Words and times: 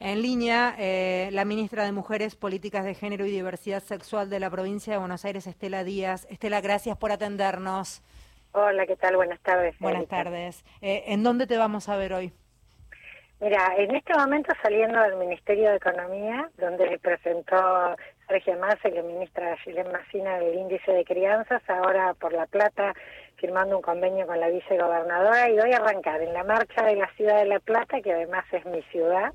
En 0.00 0.22
línea, 0.22 0.76
eh, 0.78 1.28
la 1.32 1.44
ministra 1.44 1.84
de 1.84 1.90
Mujeres, 1.90 2.36
Políticas 2.36 2.84
de 2.84 2.94
Género 2.94 3.26
y 3.26 3.30
Diversidad 3.30 3.82
Sexual 3.82 4.30
de 4.30 4.38
la 4.38 4.48
provincia 4.48 4.92
de 4.92 4.98
Buenos 5.00 5.24
Aires, 5.24 5.48
Estela 5.48 5.82
Díaz. 5.82 6.26
Estela, 6.30 6.60
gracias 6.60 6.96
por 6.96 7.10
atendernos. 7.10 8.00
Hola, 8.52 8.86
¿qué 8.86 8.94
tal? 8.94 9.16
Buenas 9.16 9.40
tardes. 9.40 9.76
Buenas 9.80 10.06
tardes. 10.06 10.64
Eh, 10.82 11.02
¿En 11.08 11.24
dónde 11.24 11.48
te 11.48 11.56
vamos 11.56 11.88
a 11.88 11.96
ver 11.96 12.12
hoy? 12.12 12.32
Mira, 13.40 13.74
en 13.76 13.94
este 13.94 14.14
momento 14.14 14.52
saliendo 14.62 15.00
del 15.00 15.16
Ministerio 15.16 15.70
de 15.70 15.76
Economía, 15.76 16.48
donde 16.58 16.98
presentó 17.00 17.96
Sergio 18.28 18.56
Massa 18.58 18.88
la 18.88 19.02
ministra 19.02 19.56
Gilén 19.58 19.90
Massina 19.90 20.38
el 20.38 20.58
índice 20.58 20.92
de 20.92 21.04
crianzas, 21.04 21.62
ahora 21.68 22.14
por 22.14 22.32
La 22.32 22.46
Plata 22.46 22.94
firmando 23.38 23.76
un 23.76 23.82
convenio 23.82 24.26
con 24.26 24.38
la 24.40 24.48
vicegobernadora 24.48 25.48
y 25.48 25.58
voy 25.58 25.72
a 25.72 25.76
arrancar 25.76 26.20
en 26.20 26.32
la 26.32 26.44
marcha 26.44 26.84
de 26.84 26.96
la 26.96 27.08
ciudad 27.14 27.38
de 27.38 27.46
La 27.46 27.60
Plata, 27.60 28.00
que 28.00 28.12
además 28.12 28.44
es 28.52 28.64
mi 28.66 28.82
ciudad, 28.90 29.32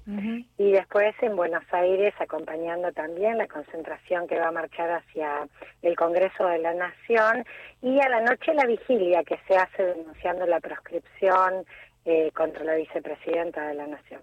y 0.58 0.72
después 0.72 1.16
en 1.22 1.36
Buenos 1.36 1.64
Aires 1.72 2.14
acompañando 2.20 2.92
también 2.92 3.38
la 3.38 3.48
concentración 3.48 4.28
que 4.28 4.40
va 4.40 4.50
a 4.50 4.52
marchar 4.52 4.92
hacia 4.92 5.48
el 5.82 5.96
Congreso 5.96 6.46
de 6.48 6.60
la 6.60 6.74
Nación 6.74 7.46
y 7.82 8.00
a 8.02 8.10
la 8.10 8.22
noche 8.22 8.54
la 8.54 8.66
vigilia 8.66 9.24
que 9.24 9.40
se 9.48 9.56
hace 9.56 9.84
denunciando 9.84 10.46
la 10.46 10.60
proscripción 10.60 11.66
eh, 12.06 12.32
contra 12.34 12.64
la 12.66 12.76
vicepresidenta 12.76 13.68
de 13.68 13.76
la 13.76 13.88
Nación. 13.88 14.22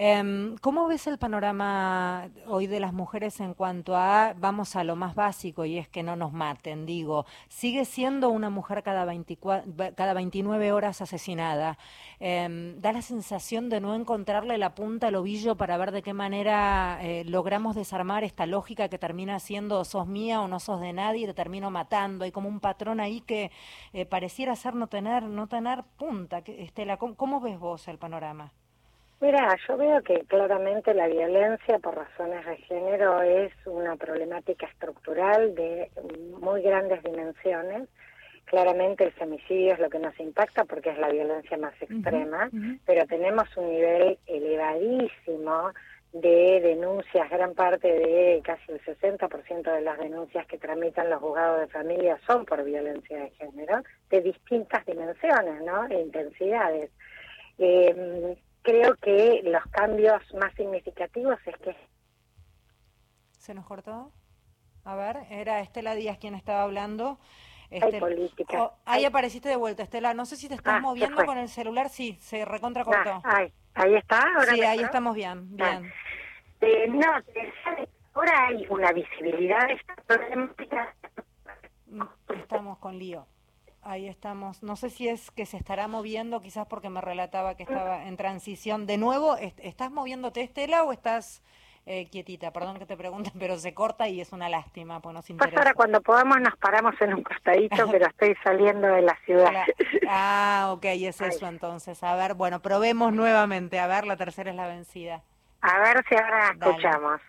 Em, 0.00 0.56
¿Cómo 0.58 0.86
ves 0.86 1.08
el 1.08 1.18
panorama 1.18 2.30
hoy 2.46 2.68
de 2.68 2.78
las 2.78 2.92
mujeres 2.92 3.40
en 3.40 3.52
cuanto 3.52 3.96
a, 3.96 4.32
vamos 4.38 4.76
a 4.76 4.84
lo 4.84 4.94
más 4.94 5.16
básico, 5.16 5.64
y 5.64 5.76
es 5.76 5.88
que 5.88 6.04
no 6.04 6.14
nos 6.14 6.32
maten, 6.32 6.86
digo, 6.86 7.26
sigue 7.48 7.84
siendo 7.84 8.30
una 8.30 8.48
mujer 8.48 8.84
cada, 8.84 9.04
24, 9.04 9.96
cada 9.96 10.14
29 10.14 10.70
horas 10.70 11.02
asesinada? 11.02 11.78
Em, 12.20 12.80
da 12.80 12.92
la 12.92 13.02
sensación 13.02 13.68
de 13.68 13.80
no 13.80 13.96
encontrarle 13.96 14.56
la 14.56 14.76
punta 14.76 15.08
al 15.08 15.16
ovillo 15.16 15.56
para 15.56 15.76
ver 15.76 15.90
de 15.90 16.02
qué 16.02 16.12
manera 16.12 17.00
eh, 17.02 17.24
logramos 17.24 17.74
desarmar 17.74 18.22
esta 18.22 18.46
lógica 18.46 18.88
que 18.88 18.98
termina 18.98 19.40
siendo 19.40 19.84
sos 19.84 20.06
mía 20.06 20.40
o 20.40 20.46
no 20.46 20.60
sos 20.60 20.80
de 20.80 20.92
nadie 20.92 21.24
y 21.24 21.26
te 21.26 21.34
termino 21.34 21.72
matando. 21.72 22.24
Hay 22.24 22.30
como 22.30 22.48
un 22.48 22.60
patrón 22.60 23.00
ahí 23.00 23.20
que 23.20 23.50
eh, 23.92 24.06
pareciera 24.06 24.54
ser 24.54 24.76
no 24.76 24.86
tener, 24.86 25.24
no 25.24 25.48
tener 25.48 25.82
punta. 25.96 26.38
Estela, 26.46 26.98
¿cómo 26.98 27.40
ves 27.40 27.58
vos 27.58 27.88
el 27.88 27.98
panorama? 27.98 28.52
Mira, 29.20 29.56
yo 29.66 29.76
veo 29.76 30.00
que 30.02 30.20
claramente 30.28 30.94
la 30.94 31.08
violencia 31.08 31.80
por 31.80 31.96
razones 31.96 32.46
de 32.46 32.56
género 32.58 33.20
es 33.22 33.52
una 33.66 33.96
problemática 33.96 34.66
estructural 34.66 35.56
de 35.56 35.90
muy 36.40 36.62
grandes 36.62 37.02
dimensiones. 37.02 37.88
Claramente 38.44 39.04
el 39.04 39.12
femicidio 39.12 39.74
es 39.74 39.80
lo 39.80 39.90
que 39.90 39.98
nos 39.98 40.18
impacta 40.20 40.64
porque 40.64 40.90
es 40.90 40.98
la 40.98 41.08
violencia 41.08 41.58
más 41.58 41.74
extrema, 41.82 42.48
pero 42.86 43.06
tenemos 43.06 43.48
un 43.56 43.68
nivel 43.70 44.18
elevadísimo 44.26 45.72
de 46.12 46.60
denuncias, 46.62 47.28
gran 47.28 47.54
parte 47.54 47.88
de 47.88 48.40
casi 48.42 48.72
el 48.72 48.80
60% 48.82 49.74
de 49.74 49.82
las 49.82 49.98
denuncias 49.98 50.46
que 50.46 50.56
tramitan 50.56 51.10
los 51.10 51.20
juzgados 51.20 51.60
de 51.60 51.66
familia 51.66 52.18
son 52.26 52.46
por 52.46 52.64
violencia 52.64 53.18
de 53.18 53.30
género, 53.30 53.82
de 54.08 54.22
distintas 54.22 54.86
dimensiones, 54.86 55.60
¿no? 55.62 55.86
E 55.88 56.00
intensidades. 56.00 56.90
Eh, 57.58 58.38
creo 58.62 58.94
que 58.96 59.42
los 59.44 59.62
cambios 59.70 60.22
más 60.34 60.52
significativos 60.54 61.38
es 61.46 61.56
que... 61.56 61.76
¿Se 63.38 63.54
nos 63.54 63.66
cortó? 63.66 64.12
A 64.84 64.96
ver, 64.96 65.18
era 65.30 65.60
Estela 65.60 65.94
Díaz 65.94 66.18
quien 66.18 66.34
estaba 66.34 66.62
hablando. 66.62 67.18
Este, 67.70 68.00
política. 68.00 68.62
Oh, 68.62 68.74
ahí 68.86 69.04
apareciste 69.04 69.48
de 69.48 69.56
vuelta, 69.56 69.82
Estela. 69.82 70.14
No 70.14 70.24
sé 70.24 70.36
si 70.36 70.48
te 70.48 70.54
estás 70.54 70.76
ah, 70.76 70.80
moviendo 70.80 71.24
con 71.26 71.36
el 71.36 71.48
celular. 71.48 71.90
Sí, 71.90 72.16
se 72.20 72.44
recontra 72.44 72.84
cortó. 72.84 73.20
Ah, 73.24 73.46
ahí, 73.74 73.94
está. 73.94 74.22
Ahora 74.36 74.54
sí, 74.54 74.62
ahí 74.62 74.80
estamos 74.80 75.14
bien. 75.14 75.50
Ah. 75.60 75.80
bien. 75.80 75.92
Eh, 76.60 76.88
no, 76.88 77.06
ahora 78.14 78.46
hay 78.46 78.66
una 78.70 78.92
visibilidad 78.92 79.66
de 79.66 79.74
esta 79.74 79.94
problemática. 80.06 80.94
Mm, 81.86 82.02
estamos 82.40 82.78
con 82.78 82.98
lío. 82.98 83.26
Ahí 83.88 84.06
estamos. 84.06 84.62
No 84.62 84.76
sé 84.76 84.90
si 84.90 85.08
es 85.08 85.30
que 85.30 85.46
se 85.46 85.56
estará 85.56 85.88
moviendo, 85.88 86.42
quizás 86.42 86.66
porque 86.66 86.90
me 86.90 87.00
relataba 87.00 87.54
que 87.54 87.62
estaba 87.62 88.04
en 88.04 88.18
transición. 88.18 88.84
De 88.84 88.98
nuevo, 88.98 89.38
¿estás 89.38 89.90
moviéndote, 89.90 90.42
Estela, 90.42 90.82
o 90.82 90.92
estás 90.92 91.42
eh, 91.86 92.06
quietita? 92.10 92.52
Perdón 92.52 92.78
que 92.78 92.84
te 92.84 92.98
pregunte, 92.98 93.32
pero 93.38 93.56
se 93.56 93.72
corta 93.72 94.06
y 94.06 94.20
es 94.20 94.32
una 94.32 94.50
lástima, 94.50 95.00
pues 95.00 95.14
nos 95.14 95.24
Pues 95.38 95.56
ahora 95.56 95.72
cuando 95.72 96.02
podamos 96.02 96.38
nos 96.38 96.54
paramos 96.56 97.00
en 97.00 97.14
un 97.14 97.22
costadito, 97.22 97.76
pero 97.90 98.08
estoy 98.08 98.36
saliendo 98.44 98.88
de 98.88 99.00
la 99.00 99.16
ciudad. 99.24 99.64
Ah, 100.06 100.68
ok, 100.72 100.84
es 100.84 101.22
eso 101.22 101.46
entonces. 101.46 102.02
A 102.02 102.14
ver, 102.14 102.34
bueno, 102.34 102.60
probemos 102.60 103.14
nuevamente. 103.14 103.78
A 103.78 103.86
ver, 103.86 104.06
la 104.06 104.18
tercera 104.18 104.50
es 104.50 104.56
la 104.56 104.66
vencida. 104.66 105.22
A 105.60 105.80
ver 105.80 106.04
si 106.08 106.14
ahora 106.14 106.50
escuchamos. 106.52 107.20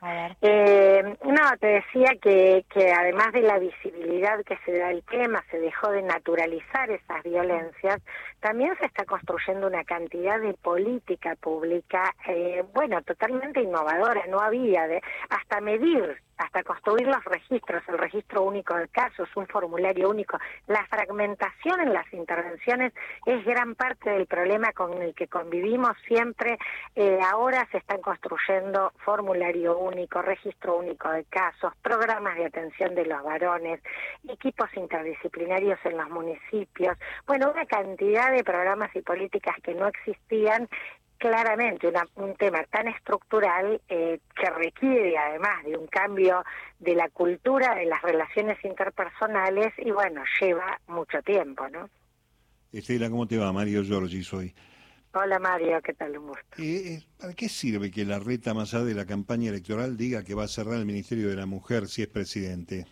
Eh, 0.42 1.18
no, 1.50 1.58
te 1.58 1.68
decía 1.68 2.16
que, 2.22 2.66
que 2.70 2.92
además 2.92 3.32
de 3.34 3.42
la 3.42 3.60
visibilidad 3.60 4.44
que 4.44 4.58
se 4.66 4.78
da 4.78 4.92
el 4.92 5.04
tema, 5.04 5.44
se 5.50 5.60
dejó 5.60 5.92
de 5.92 6.02
naturalizar 6.02 6.90
esas 6.92 7.24
violencias, 7.24 8.02
también 8.40 8.76
se 8.80 8.86
está 8.86 9.06
construyendo 9.06 9.68
una 9.68 9.84
cantidad 9.84 10.40
de 10.40 10.54
política 10.54 11.36
pública, 11.36 12.14
eh, 12.28 12.64
bueno, 12.74 13.02
totalmente 13.02 13.62
innovadora, 13.62 14.26
no 14.28 14.40
había, 14.40 14.88
de, 14.88 15.02
hasta 15.30 15.62
medir 15.62 16.22
hasta 16.40 16.64
construir 16.64 17.06
los 17.06 17.24
registros, 17.26 17.84
el 17.90 17.98
registro 17.98 18.44
único 18.44 18.74
de 18.76 18.88
casos, 18.88 19.30
un 19.36 19.46
formulario 19.48 20.10
único. 20.10 20.40
La 20.68 20.86
fragmentación 20.88 21.82
en 21.82 21.94
las 21.94 22.12
intervenciones 22.14 22.94
es 23.26 23.44
gran 23.46 23.76
parte 23.76 24.10
del 24.10 24.26
problema 24.26 24.72
con 24.72 25.02
el 25.02 25.14
que 25.14 25.28
convivimos 25.28 25.98
siempre. 26.08 26.58
Eh, 26.96 27.20
ahora 27.22 27.68
se 27.72 27.80
están 27.80 28.02
construyendo 28.02 28.94
formulario 29.04 29.78
único, 29.78 30.22
registro 30.22 30.78
único 30.78 31.12
de 31.12 31.26
casos, 31.26 31.74
programas 31.82 32.38
de 32.38 32.46
atención 32.46 32.96
de 32.96 33.06
los 33.06 33.22
varones, 33.22 33.82
equipos 34.28 34.70
interdisciplinarios 34.76 35.80
en 35.84 35.98
los 35.98 36.10
municipios. 36.10 36.98
Bueno, 37.28 37.52
una 37.52 37.66
cantidad 37.66 38.32
de 38.32 38.46
programas 38.46 38.96
y 38.96 39.02
políticas 39.02 39.58
que 39.62 39.74
no 39.74 39.88
existían 39.88 40.70
claramente 41.20 41.92
un 42.16 42.36
tema 42.36 42.64
tan 42.72 42.88
estructural 42.88 43.80
eh, 43.90 44.20
que 44.36 44.50
requiere 44.50 45.18
además 45.18 45.64
de 45.66 45.78
un 45.78 45.86
cambio 45.88 46.44
de 46.80 46.96
la 46.96 47.10
cultura 47.10 47.76
de 47.76 47.86
las 47.86 48.02
relaciones 48.02 48.58
interpersonales 48.64 49.74
y 49.78 49.92
bueno, 49.92 50.24
lleva 50.40 50.80
mucho 50.88 51.22
tiempo, 51.22 51.68
¿no? 51.70 51.90
Estela, 52.72 53.10
¿cómo 53.10 53.28
te 53.28 53.38
va? 53.38 53.52
Mario 53.52 53.84
Giorgi 53.84 54.24
soy. 54.24 54.56
Hola 55.14 55.40
Mario, 55.40 55.82
¿qué 55.84 55.94
tal? 55.94 56.18
Un 56.18 56.28
gusto. 56.28 56.44
Eh, 56.58 56.94
eh, 56.94 57.04
¿Para 57.20 57.34
qué 57.34 57.50
sirve 57.50 57.92
que 57.92 58.06
la 58.06 58.20
reta 58.20 58.54
más 58.54 58.74
allá 58.74 58.86
de 58.86 58.94
la 58.94 59.06
campaña 59.06 59.50
electoral 59.50 59.98
diga 59.98 60.24
que 60.24 60.36
va 60.36 60.44
a 60.44 60.48
cerrar 60.48 60.76
el 60.76 60.86
Ministerio 60.86 61.30
de 61.30 61.36
la 61.36 61.46
Mujer 61.46 61.88
si 61.88 62.04
es 62.04 62.08
presidente? 62.08 62.86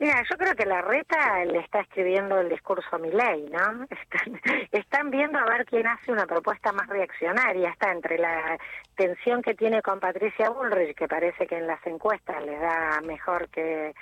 Mira, 0.00 0.22
yo 0.28 0.36
creo 0.36 0.56
que 0.56 0.66
la 0.66 0.82
reta 0.82 1.44
le 1.44 1.60
está 1.60 1.80
escribiendo 1.80 2.40
el 2.40 2.48
discurso 2.48 2.88
a 2.92 2.98
mi 2.98 3.10
ley, 3.12 3.48
¿no? 3.50 3.86
Están, 4.72 5.10
viendo 5.10 5.38
a 5.38 5.44
ver 5.44 5.64
quién 5.66 5.86
hace 5.86 6.10
una 6.10 6.26
propuesta 6.26 6.72
más 6.72 6.88
reaccionaria. 6.88 7.70
Está 7.70 7.92
entre 7.92 8.18
la 8.18 8.58
tensión 8.96 9.40
que 9.40 9.54
tiene 9.54 9.82
con 9.82 10.00
Patricia 10.00 10.50
Bullrich, 10.50 10.96
que 10.96 11.06
parece 11.06 11.46
que 11.46 11.58
en 11.58 11.68
las 11.68 11.84
encuestas 11.86 12.44
le 12.44 12.58
da 12.58 13.00
mejor 13.02 13.48
que, 13.50 13.94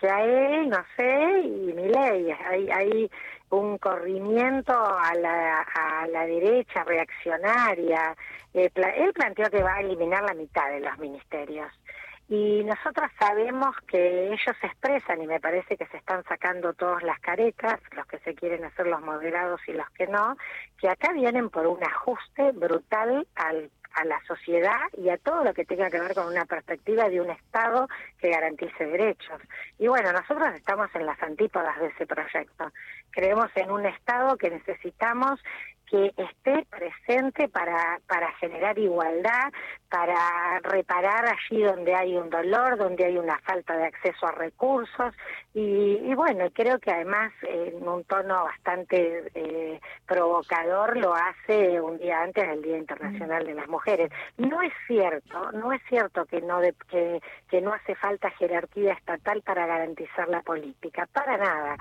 que 0.00 0.10
a 0.10 0.24
él, 0.24 0.68
no 0.68 0.84
sé, 0.96 1.40
y 1.40 1.72
mi 1.72 1.88
ley. 1.88 2.32
Hay, 2.44 2.68
hay 2.70 3.10
un 3.50 3.78
corrimiento 3.78 4.72
a 4.72 5.14
la, 5.14 5.60
a 5.60 6.08
la 6.08 6.26
derecha 6.26 6.82
reaccionaria. 6.82 8.16
Eh, 8.52 8.70
él 8.74 9.12
planteó 9.12 9.48
que 9.48 9.62
va 9.62 9.74
a 9.74 9.80
eliminar 9.80 10.24
la 10.24 10.34
mitad 10.34 10.68
de 10.70 10.80
los 10.80 10.98
ministerios. 10.98 11.72
Y 12.28 12.64
nosotros 12.64 13.08
sabemos 13.20 13.76
que 13.86 14.26
ellos 14.26 14.56
expresan 14.62 15.22
y 15.22 15.26
me 15.26 15.38
parece 15.38 15.76
que 15.76 15.86
se 15.86 15.96
están 15.96 16.24
sacando 16.24 16.74
todas 16.74 17.02
las 17.04 17.20
caretas, 17.20 17.80
los 17.92 18.06
que 18.06 18.18
se 18.18 18.34
quieren 18.34 18.64
hacer 18.64 18.88
los 18.88 19.00
moderados 19.00 19.60
y 19.68 19.72
los 19.72 19.88
que 19.90 20.08
no, 20.08 20.36
que 20.78 20.88
acá 20.88 21.12
vienen 21.12 21.50
por 21.50 21.66
un 21.66 21.82
ajuste 21.84 22.50
brutal 22.52 23.26
al 23.36 23.70
a 23.96 24.04
la 24.04 24.20
sociedad 24.26 24.80
y 24.96 25.08
a 25.08 25.16
todo 25.16 25.42
lo 25.42 25.54
que 25.54 25.64
tenga 25.64 25.90
que 25.90 25.98
ver 25.98 26.14
con 26.14 26.26
una 26.26 26.44
perspectiva 26.44 27.08
de 27.08 27.20
un 27.20 27.30
Estado 27.30 27.88
que 28.18 28.30
garantice 28.30 28.84
derechos. 28.84 29.40
Y 29.78 29.88
bueno, 29.88 30.12
nosotros 30.12 30.54
estamos 30.54 30.94
en 30.94 31.06
las 31.06 31.20
antípodas 31.22 31.78
de 31.80 31.86
ese 31.86 32.06
proyecto. 32.06 32.70
Creemos 33.10 33.50
en 33.54 33.70
un 33.70 33.86
Estado 33.86 34.36
que 34.36 34.50
necesitamos 34.50 35.40
que 35.86 36.12
esté 36.16 36.66
presente 36.68 37.48
para, 37.48 38.00
para 38.06 38.32
generar 38.32 38.78
igualdad, 38.78 39.52
para 39.88 40.60
reparar 40.60 41.26
allí 41.26 41.62
donde 41.62 41.94
hay 41.94 42.16
un 42.16 42.28
dolor, 42.28 42.76
donde 42.76 43.04
hay 43.04 43.16
una 43.16 43.38
falta 43.40 43.76
de 43.76 43.86
acceso 43.86 44.26
a 44.26 44.32
recursos 44.32 45.14
y, 45.54 46.12
bueno, 46.14 46.48
creo 46.52 46.78
que 46.78 46.90
además 46.90 47.32
en 47.42 47.86
un 47.88 48.04
tono 48.04 48.44
bastante 48.44 49.30
eh, 49.34 49.80
provocador 50.06 50.96
lo 50.96 51.14
hace 51.14 51.80
un 51.80 51.98
día 51.98 52.20
antes 52.20 52.46
del 52.48 52.62
Día 52.62 52.78
Internacional 52.78 53.46
de 53.46 53.54
las 53.54 53.68
Mujeres. 53.68 54.10
No 54.36 54.60
es 54.62 54.72
cierto, 54.86 55.52
no 55.52 55.72
es 55.72 55.80
cierto 55.88 56.24
que 56.26 56.40
no, 56.40 56.60
que, 56.90 57.20
que 57.48 57.60
no 57.60 57.72
hace 57.72 57.94
falta 57.94 58.30
jerarquía 58.30 58.92
estatal 58.92 59.42
para 59.42 59.66
garantizar 59.66 60.28
la 60.28 60.42
política, 60.42 61.06
para 61.12 61.36
nada. 61.36 61.76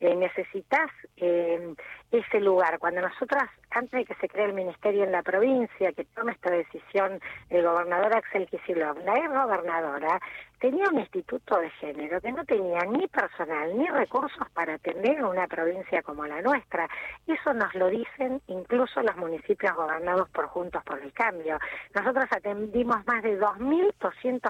Eh, 0.00 0.16
necesitas 0.16 0.90
eh, 1.16 1.74
ese 2.10 2.40
lugar. 2.40 2.78
Cuando 2.78 3.02
nosotras, 3.02 3.50
antes 3.70 3.92
de 3.92 4.04
que 4.06 4.14
se 4.14 4.28
cree 4.28 4.46
el 4.46 4.54
ministerio 4.54 5.04
en 5.04 5.12
la 5.12 5.22
provincia, 5.22 5.92
que 5.92 6.04
tome 6.06 6.32
esta 6.32 6.50
decisión 6.50 7.20
el 7.50 7.64
gobernador 7.64 8.16
Axel 8.16 8.48
Kicillof, 8.48 8.98
la 9.04 9.18
ex 9.18 9.28
gobernadora, 9.28 10.20
tenía 10.58 10.88
un 10.88 11.00
instituto 11.00 11.58
de 11.58 11.70
género 11.70 12.20
que 12.20 12.32
no 12.32 12.44
tenía 12.44 12.80
ni 12.80 13.06
personal 13.08 13.76
ni 13.76 13.86
recursos 13.88 14.48
para 14.54 14.74
atender 14.74 15.22
una 15.22 15.46
provincia 15.46 16.02
como 16.02 16.26
la 16.26 16.40
nuestra. 16.42 16.88
Eso 17.26 17.52
nos 17.52 17.74
lo 17.74 17.88
dicen 17.88 18.40
incluso 18.46 19.02
los 19.02 19.16
municipios 19.16 19.74
gobernados 19.74 20.28
por 20.30 20.46
Juntos 20.46 20.82
por 20.84 21.00
el 21.02 21.12
Cambio. 21.12 21.58
Nosotros 21.94 22.26
atendimos 22.30 23.06
más 23.06 23.22
de 23.22 23.38
2.200 23.38 24.40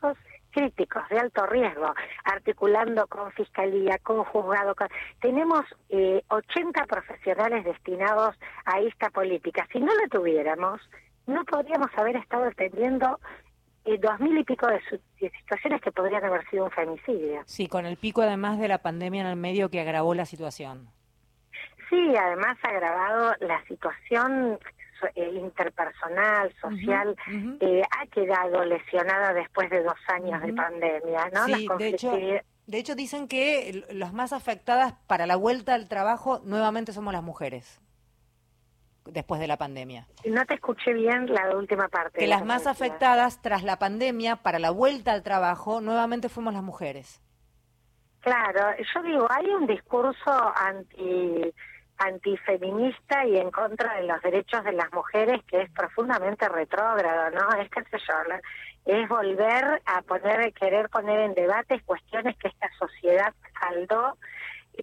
casos 0.00 0.18
críticos 0.52 1.02
de 1.08 1.18
alto 1.18 1.46
riesgo, 1.46 1.94
articulando 2.24 3.06
con 3.08 3.32
fiscalía, 3.32 3.98
con 4.02 4.22
juzgado. 4.24 4.74
Tenemos 5.20 5.64
eh, 5.88 6.22
80 6.28 6.86
profesionales 6.86 7.64
destinados 7.64 8.36
a 8.64 8.80
esta 8.80 9.10
política. 9.10 9.66
Si 9.72 9.80
no 9.80 9.92
la 9.94 10.08
tuviéramos, 10.08 10.80
no 11.26 11.44
podríamos 11.44 11.90
haber 11.96 12.16
estado 12.16 12.44
atendiendo 12.44 13.18
eh, 13.84 13.98
dos 13.98 14.20
mil 14.20 14.38
y 14.38 14.44
pico 14.44 14.66
de, 14.68 14.80
situaciones 15.18 15.80
que 15.80 15.90
podrían 15.90 16.24
haber 16.24 16.48
sido 16.48 16.64
un 16.64 16.70
femicidio. 16.70 17.42
Sí, 17.46 17.66
con 17.66 17.86
el 17.86 17.96
pico 17.96 18.22
además 18.22 18.58
de 18.58 18.68
la 18.68 18.78
pandemia 18.78 19.22
en 19.22 19.28
el 19.28 19.36
medio 19.36 19.70
que 19.70 19.80
agravó 19.80 20.14
la 20.14 20.26
situación. 20.26 20.88
Sí, 21.90 22.14
además 22.16 22.56
ha 22.62 22.68
agravado 22.68 23.34
la 23.40 23.62
situación 23.66 24.58
eh, 25.14 25.30
interpersonal, 25.34 26.52
social, 26.60 27.16
eh, 27.60 27.82
ha 27.98 28.06
quedado 28.06 28.64
lesionada 28.64 29.32
después 29.32 29.70
de 29.70 29.82
dos 29.82 29.98
años 30.08 30.42
de 30.42 30.52
pandemia, 30.52 31.30
¿no? 31.32 31.46
Sí, 31.46 31.68
de 31.78 31.88
hecho, 31.88 32.12
de 32.12 32.78
hecho 32.78 32.94
dicen 32.94 33.28
que 33.28 33.84
las 33.90 34.12
más 34.12 34.32
afectadas 34.32 34.94
para 35.06 35.26
la 35.26 35.36
vuelta 35.36 35.74
al 35.74 35.88
trabajo 35.88 36.40
nuevamente 36.44 36.92
somos 36.92 37.12
las 37.12 37.22
mujeres 37.22 37.80
después 39.04 39.40
de 39.40 39.46
la 39.46 39.56
pandemia. 39.56 40.06
No 40.24 40.44
te 40.46 40.54
escuché 40.54 40.92
bien 40.92 41.26
la 41.32 41.56
última 41.56 41.88
parte. 41.88 42.18
Que 42.18 42.26
las 42.26 42.44
más 42.44 42.66
afectadas 42.66 43.42
tras 43.42 43.62
la 43.62 43.78
pandemia 43.78 44.36
para 44.36 44.58
la 44.58 44.70
vuelta 44.70 45.12
al 45.12 45.22
trabajo 45.22 45.80
nuevamente 45.80 46.28
fuimos 46.28 46.54
las 46.54 46.62
mujeres. 46.62 47.20
Claro, 48.20 48.76
yo 48.94 49.02
digo, 49.02 49.26
hay 49.28 49.46
un 49.46 49.66
discurso 49.66 50.52
anti 50.54 51.52
antifeminista 52.06 53.24
y 53.26 53.36
en 53.38 53.50
contra 53.50 53.94
de 53.94 54.06
los 54.06 54.20
derechos 54.22 54.64
de 54.64 54.72
las 54.72 54.92
mujeres 54.92 55.40
que 55.46 55.62
es 55.62 55.70
profundamente 55.70 56.48
retrógrado, 56.48 57.30
¿no? 57.30 57.60
Es 57.60 57.70
que 57.70 57.82
sé 57.84 57.98
yo, 58.06 58.14
es 58.84 59.08
volver 59.08 59.82
a 59.86 60.02
poner, 60.02 60.52
querer 60.54 60.88
poner 60.88 61.20
en 61.20 61.34
debate 61.34 61.80
cuestiones 61.84 62.36
que 62.38 62.48
esta 62.48 62.68
sociedad 62.78 63.32
saldó 63.60 64.16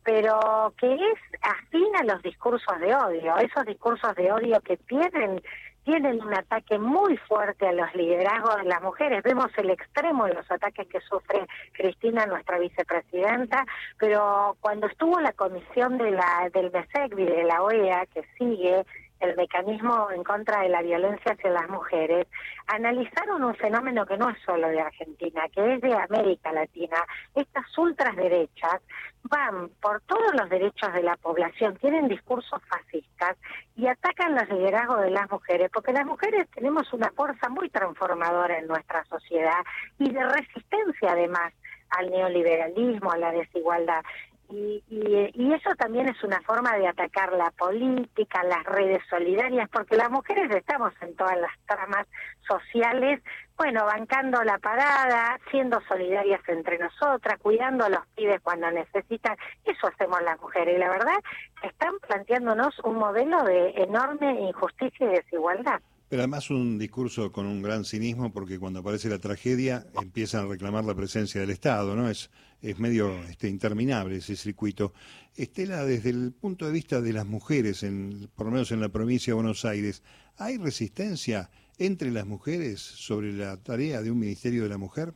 pero 0.04 0.74
que 0.77 0.94
es 0.94 1.19
afín 1.42 1.95
a 2.00 2.04
los 2.04 2.21
discursos 2.21 2.80
de 2.80 2.94
odio, 2.94 3.38
esos 3.38 3.66
discursos 3.66 4.16
de 4.16 4.31
odio 4.31 4.62
que 4.62 4.77
tienen 4.77 5.42
tienen 5.89 6.21
un 6.21 6.36
ataque 6.36 6.77
muy 6.77 7.18
fuerte 7.18 7.68
a 7.68 7.71
los 7.71 7.95
liderazgos 7.95 8.57
de 8.57 8.65
las 8.65 8.80
mujeres. 8.83 9.24
Vemos 9.24 9.50
el 9.57 9.71
extremo 9.71 10.25
de 10.27 10.36
los 10.36 10.51
ataques 10.51 10.88
que 10.88 11.00
sufre 11.01 11.47
Cristina, 11.74 12.27
nuestra 12.27 12.59
vicepresidenta, 12.59 13.65
pero 13.97 14.56
cuando 14.62 14.86
estuvo 14.86 15.19
la 15.19 15.33
comisión 15.33 15.97
de 15.97 16.12
la 16.12 16.47
del 16.53 16.71
MESECBI, 16.71 17.25
de 17.25 17.44
la 17.44 17.63
OEA, 17.63 18.06
que 18.06 18.24
sigue 18.38 18.86
el 19.19 19.36
mecanismo 19.36 20.10
en 20.12 20.24
contra 20.24 20.62
de 20.62 20.69
la 20.69 20.81
violencia 20.81 21.33
hacia 21.33 21.50
las 21.50 21.69
mujeres, 21.69 22.27
analizaron 22.68 23.44
un 23.44 23.56
fenómeno 23.56 24.06
que 24.06 24.18
no 24.18 24.30
es 24.30 24.38
solo 24.45 24.68
de 24.69 24.81
Argentina, 24.81 25.44
que 25.54 25.75
es 25.75 25.81
de 25.81 25.94
América 25.94 26.51
Latina. 26.51 26.98
Estas 27.36 27.77
ultraderechas 27.77 28.81
van 29.24 29.69
por 29.81 30.01
todos 30.01 30.33
los 30.33 30.50
derechos 30.50 30.94
de 30.94 31.04
la 31.04 31.18
población, 31.18 31.75
tienen 31.77 32.07
discursos 32.07 32.62
fascistas 32.69 33.38
y 33.75 33.88
atacan 33.88 34.36
los 34.36 34.50
liderazgos 34.50 35.01
de 35.01 35.12
las 35.12 35.30
mujeres, 35.30 35.69
porque 35.74 35.94
las 35.94 36.06
mujeres 36.06 36.48
tenemos 36.51 36.92
una 36.94 37.12
fuerza 37.12 37.50
muy 37.50 37.69
transformadora 37.69 38.57
en 38.57 38.68
nuestra 38.68 39.04
sociedad 39.06 39.60
y 39.98 40.12
de 40.12 40.24
resistencia 40.24 41.12
además 41.12 41.54
al 41.89 42.10
neoliberalismo, 42.10 43.12
a 43.12 43.18
la 43.18 43.31
desigualdad. 43.31 44.04
Y, 44.51 44.83
y, 44.89 45.53
eso 45.53 45.75
también 45.77 46.09
es 46.09 46.23
una 46.23 46.41
forma 46.41 46.75
de 46.75 46.87
atacar 46.87 47.33
la 47.33 47.51
política, 47.51 48.43
las 48.43 48.63
redes 48.65 49.01
solidarias, 49.07 49.69
porque 49.71 49.95
las 49.95 50.09
mujeres 50.09 50.49
estamos 50.49 50.91
en 51.01 51.15
todas 51.15 51.37
las 51.39 51.51
tramas 51.67 52.07
sociales, 52.47 53.21
bueno, 53.55 53.85
bancando 53.85 54.43
la 54.43 54.57
parada, 54.57 55.39
siendo 55.51 55.79
solidarias 55.87 56.41
entre 56.47 56.79
nosotras, 56.79 57.37
cuidando 57.39 57.85
a 57.85 57.89
los 57.89 58.07
pibes 58.15 58.41
cuando 58.41 58.71
necesitan, 58.71 59.37
eso 59.65 59.87
hacemos 59.87 60.21
las 60.23 60.39
mujeres. 60.41 60.77
Y 60.77 60.79
la 60.79 60.89
verdad, 60.89 61.17
están 61.61 61.93
planteándonos 62.07 62.79
un 62.83 62.95
modelo 62.95 63.43
de 63.43 63.71
enorme 63.75 64.41
injusticia 64.41 65.05
y 65.05 65.15
desigualdad. 65.15 65.79
Pero 66.09 66.23
además 66.23 66.49
un 66.49 66.79
discurso 66.79 67.31
con 67.31 67.45
un 67.45 67.61
gran 67.61 67.85
cinismo 67.85 68.33
porque 68.33 68.57
cuando 68.57 68.79
aparece 68.79 69.09
la 69.09 69.19
tragedia 69.19 69.85
empiezan 70.01 70.45
a 70.45 70.47
reclamar 70.47 70.83
la 70.83 70.95
presencia 70.95 71.39
del 71.39 71.51
Estado, 71.51 71.95
¿no? 71.95 72.09
Es, 72.09 72.31
es 72.61 72.79
medio 72.79 73.13
este, 73.23 73.47
interminable 73.47 74.17
ese 74.17 74.35
circuito. 74.35 74.94
Estela, 75.35 75.83
desde 75.85 76.09
el 76.09 76.33
punto 76.33 76.65
de 76.65 76.71
vista 76.71 77.01
de 77.01 77.13
las 77.13 77.25
mujeres, 77.25 77.83
en, 77.83 78.29
por 78.35 78.47
lo 78.47 78.51
menos 78.51 78.71
en 78.71 78.81
la 78.81 78.89
provincia 78.89 79.31
de 79.31 79.35
Buenos 79.35 79.65
Aires, 79.65 80.03
¿hay 80.38 80.57
resistencia 80.57 81.50
entre 81.77 82.11
las 82.11 82.25
mujeres 82.25 82.81
sobre 82.81 83.31
la 83.31 83.57
tarea 83.57 84.01
de 84.01 84.11
un 84.11 84.19
Ministerio 84.19 84.63
de 84.63 84.69
la 84.69 84.77
Mujer? 84.77 85.13